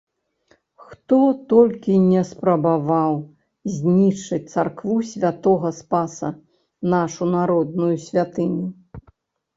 [0.85, 1.17] Хто
[1.53, 3.13] толькі не спрабаваў
[3.75, 6.29] зьнішчыць царкву Сьвятога Спаса-
[6.95, 8.65] нашую народную сьвятыню?